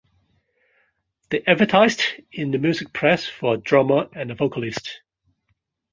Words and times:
They 1.29 1.43
advertised 1.45 2.01
in 2.31 2.49
the 2.49 2.57
music 2.57 2.91
press 2.91 3.27
for 3.27 3.53
a 3.53 3.57
drummer 3.59 4.09
and 4.15 4.31
a 4.31 4.33
vocalist. 4.33 5.01